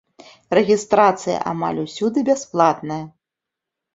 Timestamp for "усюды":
1.83-2.19